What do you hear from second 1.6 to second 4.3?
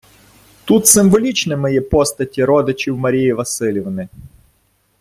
є постаті родичів Марії Василівни.